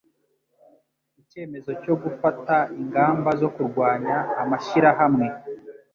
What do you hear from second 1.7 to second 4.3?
cyo gufata ingamba zo kurwanya